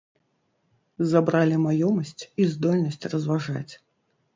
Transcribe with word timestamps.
Забралі 1.11 1.57
маёмасць 1.67 2.17
і 2.41 2.51
здольнасць 2.59 3.09
разважаць. 3.17 3.69